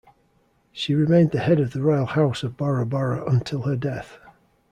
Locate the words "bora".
2.57-2.87, 2.87-3.23